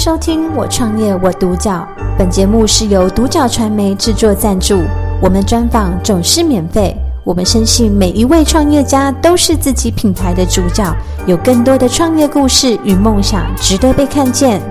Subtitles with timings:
[0.00, 1.86] 收听《我创业我独角》，
[2.16, 4.80] 本节目是由独角传媒制作赞助，
[5.20, 6.96] 我们专访总是免费。
[7.22, 10.90] 我们深信每一位创业家都是自己品牌的主角，
[11.26, 14.62] 有更多的创业故事与梦想值得被看见。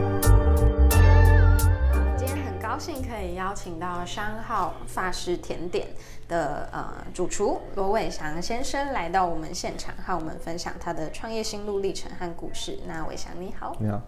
[2.18, 5.86] 今天很高兴可以邀请到商号法式甜点
[6.30, 12.80] 的呃主厨罗伟翔先生来到我们现场，和我们分享他的创业心路历程和故事。
[12.88, 14.02] 那伟翔你好，你好。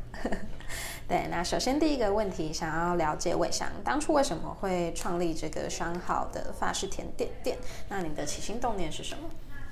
[1.08, 7.58] 对，那首先第一个问题，想要了解伟翔当初为什么会创立这个双号的法式甜点店？
[7.90, 9.24] 那你的起心动念是什么？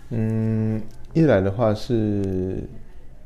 [0.09, 0.81] 嗯，
[1.13, 2.67] 一来的话是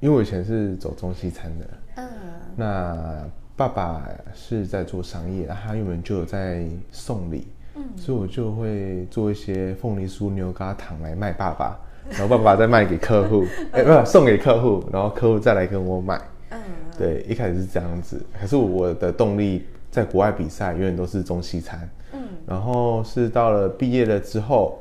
[0.02, 2.10] 因为我以前是走中西餐的，嗯，
[2.58, 7.48] 那爸爸是在做商业，他原本就有在送礼。
[7.76, 11.76] 嗯，所以我就会做一些凤梨酥、牛轧糖来卖爸爸，
[12.12, 16.22] 然后爸爸再卖给客户， 哎、欸，不送给客户，然后客户再来跟我买。
[16.52, 16.60] 嗯，
[16.98, 18.24] 对，一开始是这样子。
[18.40, 21.90] 可是我的动力在国外比赛，永远都是中西餐。
[22.14, 24.80] 嗯，然后是到了毕业了之后，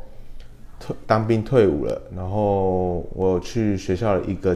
[0.78, 4.54] 退当兵退伍了，然后我去学校的一个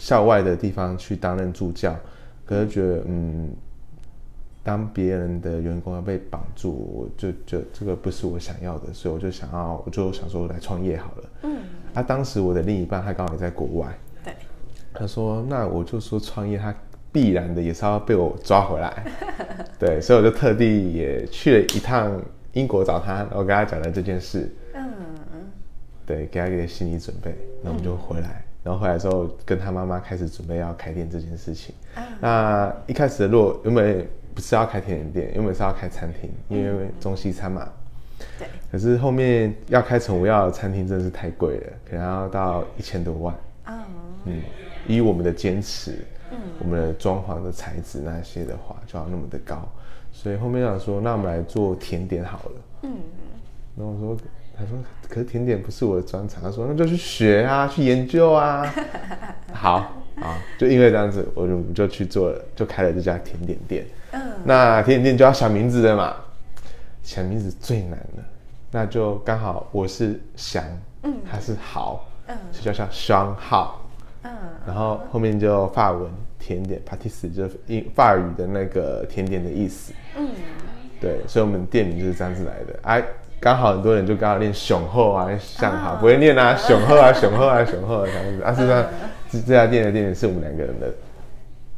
[0.00, 1.94] 校外的地方去担任助教，
[2.44, 3.50] 可是觉得嗯。
[4.64, 11.24] 当别人的员工要被绑住，我就觉得这个不是我想要的，所以我就想要，我就想说来创业好了。
[11.42, 11.58] 嗯，
[11.92, 14.34] 啊，当时我的另一半他刚好也在国外，对，
[14.94, 16.74] 他说那我就说创业，他
[17.12, 19.04] 必然的也是要被我抓回来，
[19.78, 22.18] 对，所以我就特地也去了一趟
[22.54, 24.82] 英国找他，然后跟他讲了这件事，嗯，
[26.06, 31.74] 对，给他一个心理准备，那我们就回来，嗯、然后回来之后跟他妈妈开始准备要开店这件事情。
[31.94, 34.08] 啊、那一开始的路因为。
[34.34, 37.68] 不是要开甜点店，因为是要开餐厅，因为中西餐嘛。
[38.38, 38.48] 对。
[38.72, 43.34] 可是后面要开宠物要的餐厅真的是太贵了，可能要到一千多万。
[43.66, 43.82] 嗯。
[44.24, 44.42] 嗯，
[44.88, 49.68] 以我们的坚持，嗯，我们的装潢的材质那些的话，就要那么的高，
[50.12, 52.52] 所以后面想说，那我们来做甜点好了。
[52.82, 52.90] 嗯。
[53.76, 54.16] 然后我说，
[54.56, 54.76] 他说，
[55.08, 56.42] 可是甜点不是我的专长。
[56.42, 58.66] 他说，那就去学啊，去研究啊。
[59.54, 59.92] 好。
[60.22, 63.84] 啊，就因为这样子，我就就去做了，就开了这家甜点店。
[64.14, 66.14] 嗯，那甜点店就要想名字的嘛，
[67.02, 68.22] 想名字最难的，
[68.70, 70.62] 那就刚好我是翔，
[71.02, 73.82] 嗯，他是豪，嗯，就叫叫双号，
[74.22, 74.30] 嗯，
[74.64, 76.08] 然后后面就法文
[76.38, 80.28] 甜点 pâtisserie 就是英法语的那个甜点的意思，嗯，
[81.00, 82.78] 对，所以我们店名就是这样子来的。
[82.82, 83.06] 哎、啊，
[83.40, 88.86] 刚好很多人就刚好念雄厚啊，像好不会念啊，雄厚啊，雄厚啊，雄厚啊这样子，啊，是这样。
[89.30, 90.94] 这家店的店名是我们两个人的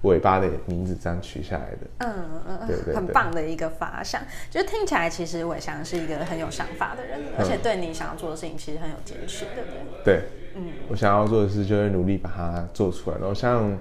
[0.02, 1.78] 尾巴的名字这样取下来的。
[1.98, 2.14] 嗯
[2.46, 4.22] 嗯，对对，对，很棒的一个发想。
[4.50, 9.70] 就是听起来，其实伟翔是一个很有想法的人，而且对你想要做的事情其实很有坚持，对不
[10.04, 10.04] 对？
[10.04, 10.22] 对，
[10.54, 13.16] 嗯，我想要做的事就会努力把它做出来。
[13.18, 13.76] 然后像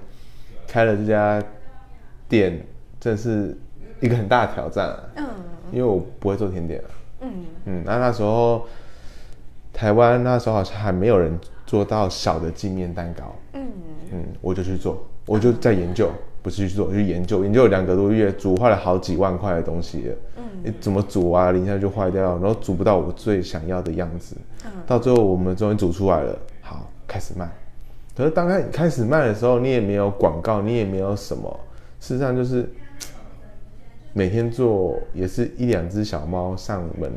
[0.68, 1.44] 开了这家
[2.28, 2.66] 店，
[3.00, 3.56] 这是
[4.00, 4.88] 一个很大的挑战。
[4.88, 5.26] 啊嗯，
[5.72, 6.84] 因为我不会做甜点。
[7.22, 8.68] 嗯嗯，那那时候
[9.72, 11.40] 台湾那时候好像还没有人。
[11.68, 13.68] 做到小的镜面蛋糕，嗯
[14.12, 16.10] 嗯，我就去做，我就在研究，
[16.44, 21.52] 不是去做，去研究，研究了两个多月，煮坏了好几万块的东西，嗯，你怎么煮啊？
[21.52, 27.50] 零下就坏掉，然后煮不到我最想要的样子，嗯，到最后我们终于煮出来了，好，开始卖。
[28.16, 31.60] 可是当开开始卖的时候，你也没有广告，你也没有什么，
[32.00, 32.70] 事实上就是
[34.14, 37.12] 每天做，也是一两只小猫上门。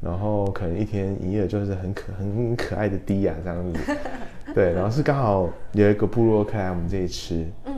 [0.00, 3.78] 然后可能一天营业就是很可很可爱的低雅这样子，
[4.56, 7.74] 对，然后是刚好有一个部落客来我们这里吃，嗯，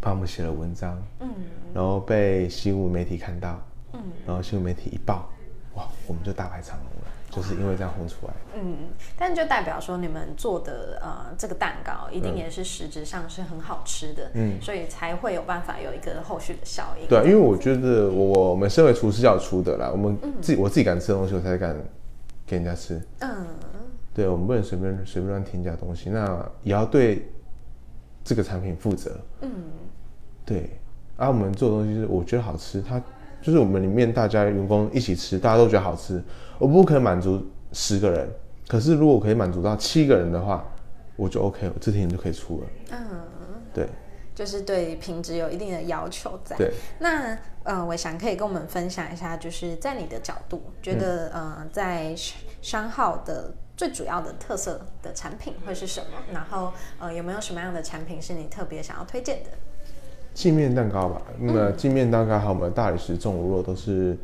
[0.00, 1.28] 帮我们写了文章，嗯，
[1.72, 3.60] 然后被新闻媒体看到，
[3.92, 5.30] 嗯，然后新闻媒体一报，
[5.76, 7.08] 哇，我们就大排长龙了。
[7.30, 8.76] 就是因为这样红出来，嗯，
[9.16, 17.08] 但就代表说你们做的呃这个蛋糕一定也是实质上是很好吃的，嗯，所以才会有办法有一个后续的效应。
[17.08, 21.74] 对，因为我觉得我我们身为厨师要出的啦，我们自己、嗯、我自己敢吃的东西，我才敢
[22.46, 23.46] 给人家吃，嗯，
[24.14, 27.28] 对，我们不能随便随便乱添加东西，那也要对
[28.24, 29.50] 这个产品负责，嗯，
[30.44, 30.70] 对，
[31.16, 33.02] 啊，我们做的东西是我觉得好吃，它。
[33.44, 36.22] 就是我们里面大家员工一起吃，大家都觉得好吃。
[36.60, 38.30] 我不可能满足十个人，
[38.68, 40.64] 可是如果可以满足到七个人的话，
[41.16, 42.66] 我就 OK，我这甜点就可以出了。
[42.92, 42.98] 嗯，
[43.74, 43.88] 对，
[44.32, 46.56] 就是对品质有一定的要求在。
[46.56, 52.14] 对，那呃，我想可以跟我们分享一下，就是在你的角度，觉得、嗯、呃，在
[52.60, 53.52] 商号的
[53.82, 56.06] 最主要的特色的产品会是什么？
[56.32, 59.50] 然后呃，有没有什么样的产品是你特别想要推荐的？
[60.32, 64.16] 镜面蛋糕吧，那么镜面蛋糕还有我们的大理石重乳酪都是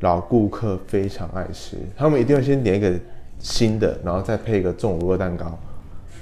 [0.00, 2.92] 老顾客非常爱吃，他们一定要先点一个
[3.38, 5.58] 新的，然后再配一个重乳酪蛋糕，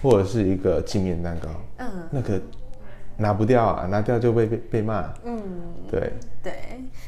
[0.01, 1.49] 或者是一个镜面蛋糕。
[1.79, 2.41] 嗯，那个
[3.17, 5.13] 拿不掉啊，拿掉就被被被骂。
[5.25, 5.43] 嗯，
[5.91, 6.13] 对
[6.45, 6.55] 对。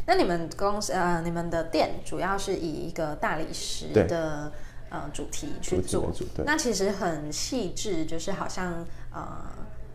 [0.05, 4.51] 那你们公司呃，你们的店主要是以一个大理石的
[4.91, 6.13] 呃主题去做，
[6.45, 9.25] 那其实很细致，就是好像呃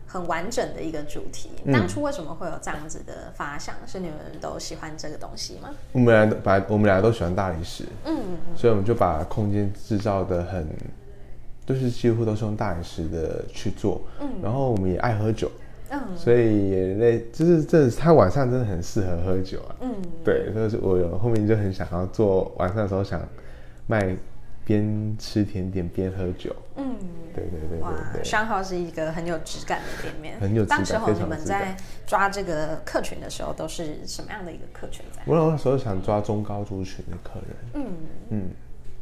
[0.06, 1.50] 很完整的一个主题。
[1.64, 3.74] 嗯、当初为什么会有这样子的发想？
[3.86, 5.70] 是你们都喜欢这个东西吗？
[5.92, 8.16] 我们俩把我们俩都喜欢大理石，嗯，
[8.56, 10.66] 所以我们就把空间制造的很，
[11.66, 15.50] 都、就是几乎都是用大理石的去做，嗯，然后我们也爱喝酒。
[15.88, 19.76] 嗯，所以也那就是这他晚上真的很适合喝酒啊。
[19.82, 19.94] 嗯，
[20.24, 23.20] 对，所以我有后面就很想要做晚上的时候想
[23.86, 24.16] 卖
[24.66, 26.54] 边吃甜点边喝酒。
[26.74, 26.96] 嗯，
[27.32, 27.80] 对对对对，对。
[27.80, 30.78] 哇，商号是一个很有质感的店面，很有质感。
[30.78, 35.22] 当时候你们在抓这个客群的时候，都是什么样的一个客群在？
[35.24, 37.56] 我那时候想抓中高族群的客人。
[37.74, 37.86] 嗯
[38.30, 38.50] 嗯，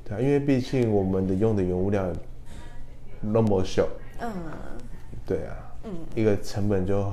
[0.05, 2.13] 对啊，因为毕竟我们的用的原物料
[3.23, 3.89] 那么小。
[4.21, 4.31] 嗯，
[5.27, 5.57] 对啊。
[5.85, 7.11] 嗯，一个成本就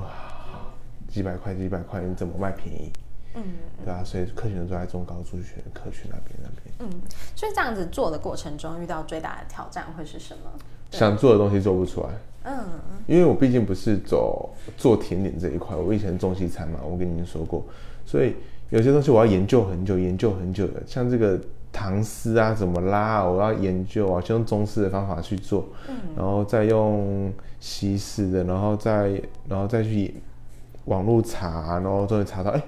[1.08, 2.92] 几百块，几百块，你怎么卖便宜？
[3.34, 3.42] 嗯，
[3.84, 6.74] 对啊，所以客群都在中高族群的客群那边那边。
[6.80, 7.00] 嗯，
[7.34, 10.50] 所以这样子做的过程中，遇到最大的挑战会是什么？
[10.90, 12.08] 想做的东西做不出来。
[12.44, 12.64] 嗯，
[13.06, 17.64] 因为我毕竟不是走做甜点这一块，我以前中西餐嘛，我跟您说过，
[18.04, 18.34] 所以
[18.70, 21.40] 有些东西我要研究很久，研究很久的，像这个。
[21.74, 23.24] 糖丝啊，怎么拉？
[23.24, 29.18] 我要研究啊，先用中式的方法去做，嗯，然后再用西式的，然后再
[29.48, 30.16] 然后再去
[30.84, 32.64] 网络查，然后终于查到，哎、欸，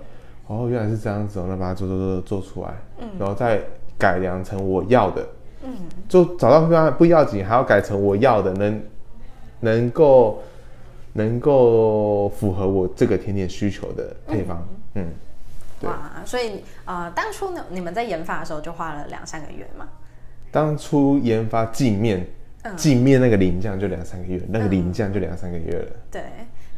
[0.47, 3.61] 哦，原来是这样子，那把它做做做做出来，嗯，然后再
[3.99, 5.27] 改良成我要的，
[5.63, 5.73] 嗯，
[6.09, 8.83] 就找到方案不要紧，还要改成我要的，能
[9.61, 10.43] 能够
[11.13, 15.05] 能够符合我这个甜点需求的配方，嗯。
[15.05, 15.09] 嗯
[15.83, 19.87] 哇，所以呃，当初呢，你们在研发的时候就花了两三个月嘛？
[20.51, 22.27] 当初研发镜面，
[22.75, 25.97] 镜、嗯、面那个淋酱就两三个月，嗯、那个淋酱就两三个月了。
[26.11, 26.23] 对，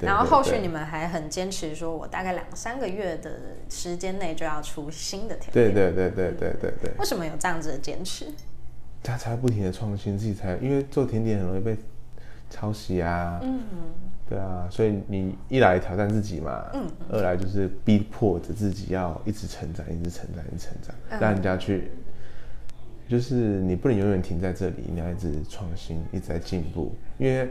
[0.00, 3.30] 然后后续你们还很坚持说，我大概两三个月的
[3.68, 5.72] 时间内就要出新的甜点。
[5.72, 6.92] 对对对对对对对。
[6.98, 8.26] 为什么有这样子的坚持？
[9.02, 11.76] 他才不停的创新，自己才因为做甜点很容易被
[12.50, 13.40] 抄袭啊。
[13.42, 13.60] 嗯。
[14.28, 21.92] 对啊，所以你一来挑战自己嘛，嗯，二来就是逼迫着自己要一直成长，一直成长，一直成长，嗯、让人家去，
[23.08, 27.48] 就是你不能永远停在这里，你要一直创新，一直在进步，因为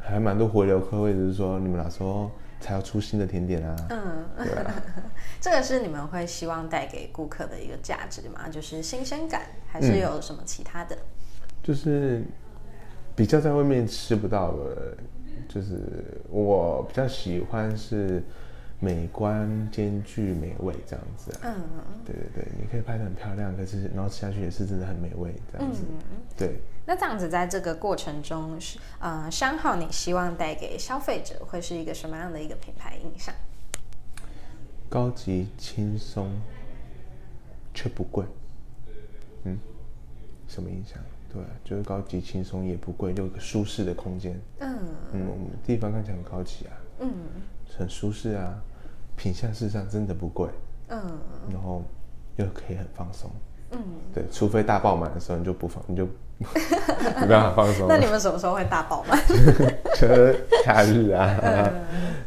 [0.00, 2.30] 还蛮多回流客户就是说，你们哪时候
[2.60, 3.76] 才要出新的甜点啊？
[3.90, 4.74] 嗯，对啊，
[5.40, 8.48] 这个是你们会希望带给顾客的一个价值吗？
[8.50, 10.96] 就是新鲜感，还是有什么其他的？
[10.96, 11.00] 嗯、
[11.62, 12.24] 就是
[13.14, 14.96] 比较在外面吃不到的。
[15.48, 15.80] 就是
[16.28, 18.22] 我比较喜欢是
[18.78, 21.60] 美观兼具美味这样子，啊，嗯，
[22.04, 25.98] 对对对，你可以拍的很漂亮，可是然后吃下去也是真的很美味这样子，嗯，
[26.36, 26.60] 对。
[26.90, 33.32] 那这样子在这个过程中是呃，商号你希望带给消费者会是一个什么样的一个品牌印象？
[34.88, 36.32] 高级、轻松
[37.72, 38.24] 却不贵，
[39.44, 39.56] 嗯，
[40.48, 40.98] 什么印象？
[41.32, 44.36] 对，就是高级、轻松也不贵，就一个舒适的空间。
[44.58, 44.76] 嗯
[45.12, 47.12] 嗯，地方看起来很高级啊，嗯，
[47.78, 48.60] 很舒适啊，
[49.16, 50.50] 品相事实上真的不贵。
[50.88, 51.20] 嗯，
[51.52, 51.84] 然后
[52.34, 53.30] 又可以很放松。
[53.72, 53.78] 嗯，
[54.14, 56.04] 对，除非大爆满的时候，你就不放，你就
[57.20, 57.86] 没办法放松。
[57.88, 59.18] 那你们什么时候会大爆满？
[59.94, 60.08] 就
[60.64, 61.38] 假日啊。
[61.42, 61.72] 嗯、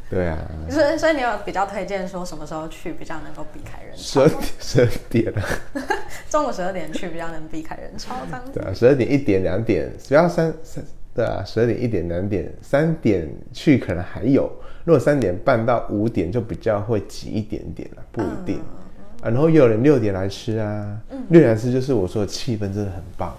[0.10, 0.38] 对啊。
[0.70, 4.02] 所以，所以你有比较推荐说什么时候去比较能够避开人潮？
[4.02, 5.44] 十二点，十二点啊。
[6.30, 8.16] 中午十二点去比较能避开人潮。
[8.54, 10.84] 对啊，十二点、一点、两点，不要三三。
[11.16, 14.52] 对啊，十二点、一点、两点、三点去可能还有，
[14.84, 18.60] 如果三点半到五点就比较会挤一点点了，不一定。
[18.60, 18.83] 嗯
[19.24, 23.34] 啊，然后又有人六点来吃啊，嗯、六点来吃就是我说的气氛真的很棒，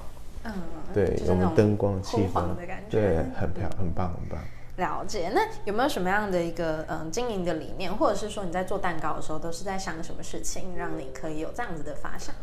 [0.44, 0.52] 嗯，
[0.94, 4.40] 对，我们灯光的气氛的感觉，对，很漂亮，很棒，很棒。
[4.76, 12.34] 了解，那有没有什么样的一个嗯经营的理念，或者是说你在做蛋糕的时候都是在想什么事情，让你可以有这样子的发想？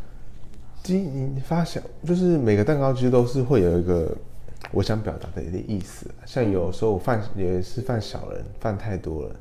[0.82, 4.16] 经营发想就是每个蛋糕其实都是会有一个
[4.70, 9.36] 我想表达的一个意思，像有时候我犯也是犯小人，犯太多了。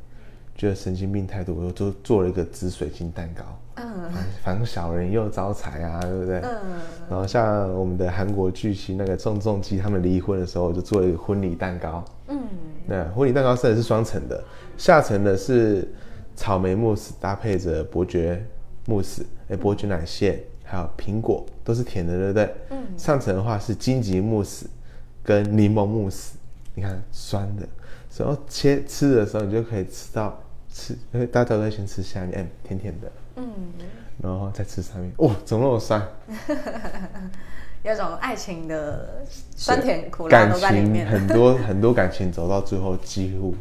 [0.58, 3.44] 觉得神经病太多，我就做了一个紫水晶蛋糕。
[3.82, 4.12] 嗯，
[4.44, 6.40] 反正小人又招财啊，对不对？
[6.40, 6.80] 嗯。
[7.10, 12.04] 然后像我们的韩国巨星那个宋仲基，他们离婚的时候，我就做了一个婚礼蛋糕。
[12.28, 12.40] 嗯。
[12.86, 14.44] 那婚礼蛋糕设的是双层的，
[14.78, 15.88] 下层的是
[16.36, 18.46] 草莓慕斯搭配着伯爵
[18.86, 22.56] 慕斯，哎，伯爵奶蟹，还有苹果，都是甜的，对不对？
[22.70, 22.78] 嗯。
[22.98, 24.68] 上层的话是荆棘慕斯
[25.24, 26.38] 跟柠檬慕斯，
[26.76, 27.68] 你看酸的，
[28.18, 30.38] 然后切吃的时候，你就可以吃到。
[30.74, 33.12] 吃，因为大家都会先吃下面，嗯，甜甜的，
[33.42, 33.74] 嗯，
[34.22, 36.02] 然后再吃上面，哇，怎么那么酸？
[37.84, 43.56] 有种爱情的酸甜苦辣都在里面，很多很多感情走到最后几乎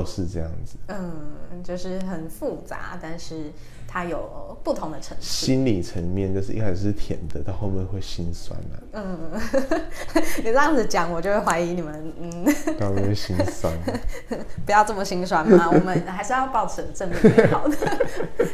[0.00, 0.76] 都是这样子。
[0.88, 3.52] 嗯，就是很复杂，但是。
[3.88, 9.00] 它有不同的层次，心理层面就是一开始是甜的，到后面会心酸的、啊。
[9.00, 9.30] 嗯，
[10.38, 12.44] 你这样子讲，我就会怀疑你们，嗯，
[12.78, 13.72] 到后面会心酸。
[14.66, 17.76] 不要这么心酸嘛， 我们还是要保持正面美好的。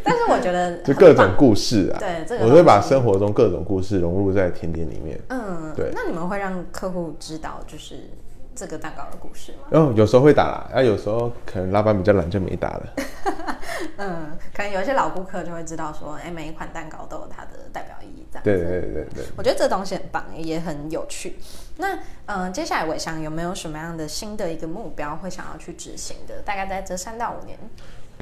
[0.05, 5.19] 但是我觉得，就各种故事啊，对，这个、我会把生活中各种故事融入在甜点里面。
[5.31, 5.91] 嗯，对。
[5.95, 8.11] 那你们会让客户知道，就是。
[8.55, 9.69] 这个蛋糕的故事吗？
[9.73, 12.95] 哦，有时候会打啦，啊，有时候可能老板比较懒就没打了。
[13.97, 18.41] 嗯，可能有一些老顾客就会知道说，哎，每一款蛋糕都有它的代表意义在。
[18.41, 19.25] 对对对对对。
[19.37, 21.37] 我觉得这东西很棒，也很有趣。
[21.79, 21.95] 那
[22.27, 26.41] 嗯、呃，接下来伟翔有没有什么样的新的一个目标会想要去执行的？
[26.43, 27.59] 大概在这三到五年。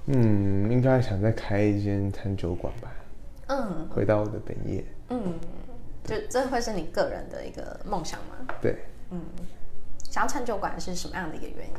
[0.07, 2.93] 嗯，应该想再开一间餐酒馆吧。
[3.49, 3.89] 嗯。
[3.91, 4.85] 回到我的本业。
[5.09, 5.35] 嗯。
[6.05, 8.55] 就这会是你个人的一个梦想吗？
[8.63, 8.77] 对。
[9.11, 9.21] 嗯。
[10.11, 11.75] 想要餐酒馆是什么样的一个原因？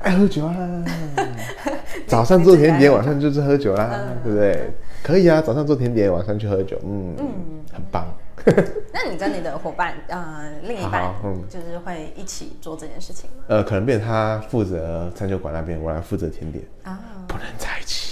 [0.00, 0.56] 爱喝酒啊！
[2.06, 4.70] 早上做甜点，晚上就是喝酒啦，嗯、对不对？
[5.02, 7.26] 可以啊，早上做甜点，晚上去喝酒，嗯嗯，
[7.72, 8.06] 很棒。
[8.92, 13.44] 那你跟你的伙伴，呃，另一半，嗯，就是会一起做这件事情吗？
[13.48, 16.98] 呃，可能变成他负责餐酒馆那边，我来负责甜点啊，
[17.28, 18.03] 不能在一起，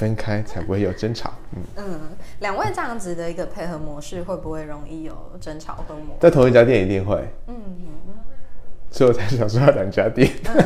[0.00, 1.30] 分开才不会有争吵。
[1.52, 2.00] 嗯嗯，
[2.38, 6.16] 两位这样子的一个配合模式，会不会容易有争吵和磨？
[6.18, 7.22] 在同一家店一定会。
[7.48, 7.56] 嗯。
[8.90, 10.56] 所以我才想说要两家店，嗯，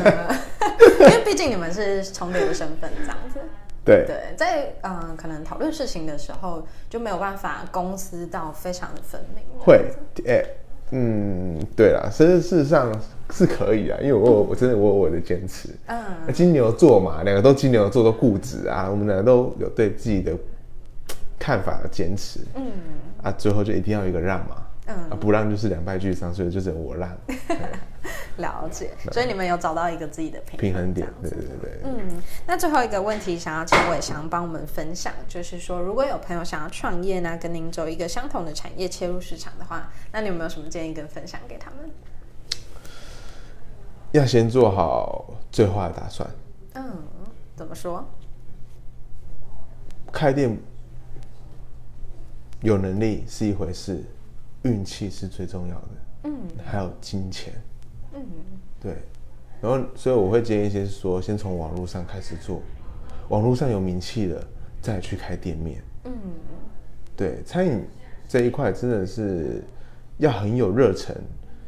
[1.01, 3.39] 因为毕竟你们是重叠的身份，这样子。
[3.83, 9.43] 对对，在嗯、呃，可能讨论事情的时候就没有办法公私到非常的分明。
[9.59, 9.91] 会，
[10.25, 10.57] 哎、欸，
[10.91, 12.91] 嗯，对啦，其实事实上
[13.31, 15.69] 是可以啊，因为我我真的我有我的坚持。
[15.87, 15.97] 嗯。
[16.33, 20.33] 金牛座嘛，两个都金牛座都固执啊，我们两个都有对自己的
[21.39, 22.39] 看法的坚持。
[22.55, 22.71] 嗯。
[23.23, 24.57] 啊，最后就一定要一个让嘛。
[24.87, 24.95] 嗯。
[25.09, 27.09] 啊，不让就是两败俱伤，所以就只有我让。
[28.37, 31.79] 了解，所以你们有找到一个自己的平衡，平衡点，对对对。
[31.83, 41.89] 嗯，那最后一个问题，想要请伟翔帮我们分享，就是说，如果有朋友想要创业呢，跟您走一个相同的产业切入市场的话，那你有没有什么建议跟分享给他们？
[44.11, 46.29] 要先做好最坏的打算。
[46.73, 47.03] 嗯，
[47.55, 48.05] 怎么说？
[50.11, 50.57] 开店
[52.61, 54.03] 有能力是一回事，
[54.63, 55.87] 运气是最重要的。
[56.23, 56.31] 嗯，
[56.65, 57.53] 还有金钱。
[58.15, 58.23] 嗯，
[58.81, 58.95] 对，
[59.61, 62.61] 然后所以我会建议先说，先从网络上开始做，
[63.27, 64.41] 网络上有名气的，
[64.81, 65.83] 再去开店面。
[66.05, 66.13] 嗯，
[67.15, 67.85] 对，餐饮
[68.27, 69.61] 这一块真的是
[70.17, 71.13] 要很有热忱，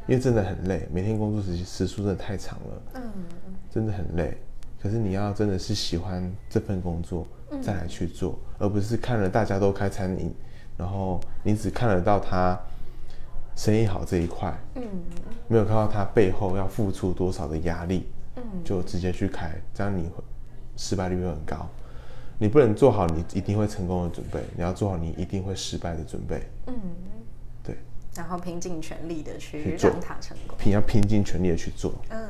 [0.08, 2.82] 因为真的很累，每天工作时时数真的太长了。
[2.94, 3.02] 嗯，
[3.70, 4.38] 真的很累。
[4.82, 7.28] 可是你要真的是喜欢这份工作，
[7.62, 10.34] 再来去做，而不是看了大家都开餐饮，
[10.78, 12.58] 然后你只看得到他。
[13.58, 14.84] 生意好这一块，嗯，
[15.48, 20.24] 没有看到他背后要付出多少的压力，嗯，就直接去开，这样你会
[20.78, 21.68] 失败率会很高。
[22.38, 26.74] 你不能做好你一定会成功的准备，你要做好你一定会失败的准备，嗯，
[27.64, 27.76] 对。
[28.16, 32.30] 然后拼尽全力的去让他成功，拼要拼尽全力的去做，嗯。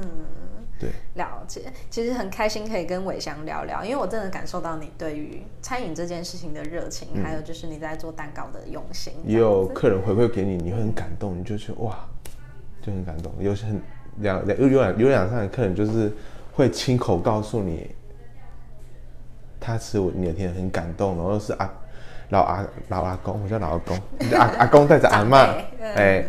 [0.80, 1.62] 对，了解。
[1.90, 9.14] 其实很开心可以跟伟翔聊聊，因为我真的感受到你对于餐饮这件事情的热情，嗯、还有就是你在做蛋糕的用心。
[9.26, 12.08] 也有客人回馈给你，你会很感动，你就觉得哇，
[12.82, 13.32] 就很感动。
[13.40, 13.82] 有些很
[14.18, 16.12] 两两有两有两三个客人就是
[16.54, 17.90] 会亲口告诉你，
[19.60, 21.74] 他吃我你的甜很感动，然后是阿
[22.30, 23.98] 老阿老阿公，我叫老阿公，
[24.38, 26.26] 阿阿公带着阿嬷，哎，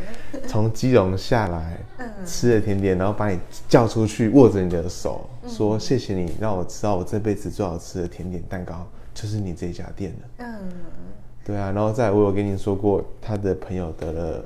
[0.46, 1.78] 从基隆下来。
[2.24, 3.38] 吃了甜点，然后把你
[3.68, 10.68] 叫出去，握着你的手，说：“谢谢你让我知道我这辈子最好吃的甜点蛋糕就是你这家店的。”嗯，
[11.44, 11.72] 对啊。
[11.72, 14.44] 然后再我有跟你说过，他的朋友得了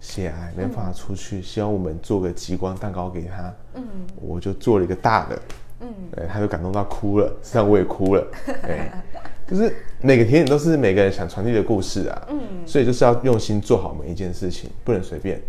[0.00, 3.54] 血癌，没办法出去，希望我们做个极光蛋糕给他。
[3.74, 3.84] 嗯，
[4.16, 5.38] 我就做了一个大的。
[5.80, 8.26] 嗯，对，他就感动到哭了，实际上我也哭了。
[8.46, 8.90] 对，
[9.46, 12.26] 就是每个甜点都是每个人想传递的故事啊。
[12.30, 15.40] 嗯，所以就是要用心做好每一件事情，不能随便。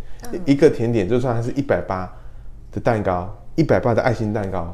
[0.45, 2.09] 一个甜点，就算它是一百八
[2.71, 4.73] 的蛋糕，一百八的爱心蛋糕，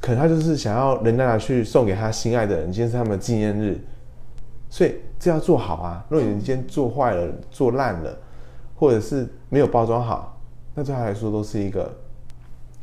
[0.00, 3.78] 可能他就是想要人家拿去送给他心爱的人，今天是他们的纪念日，
[4.70, 6.04] 所以这要做好啊。
[6.08, 8.18] 如果你今天做坏了、做烂了，
[8.74, 10.40] 或者是没有包装好，
[10.74, 11.94] 那对他来说都是一个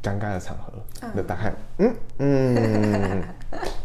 [0.04, 0.74] 尴尬的场合。
[1.14, 3.24] 那打开，嗯嗯。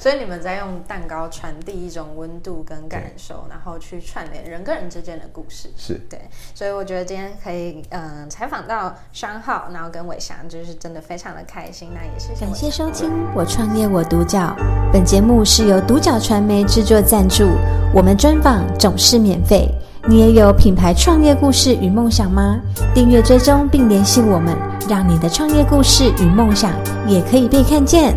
[0.00, 5.68] 所以你们在用蛋糕传递一种温度跟感受，然后去串联人跟人之间的故事。
[5.76, 6.18] 是对，
[6.54, 11.90] 所以我觉得今天可以嗯采访到商浩，然后跟伟翔，就是真的非常的开心。
[11.94, 12.46] 那也谢谢。
[12.46, 14.38] 感谢收听《我创业我独角》，
[14.90, 17.44] 本节目是由独角传媒制作赞助，
[17.94, 19.68] 我们专访总是免费。
[20.08, 22.58] 你也有品牌创业故事与梦想吗？
[22.94, 24.56] 订阅追踪并联系我们，
[24.88, 26.72] 让你的创业故事与梦想
[27.06, 28.16] 也可以被看见。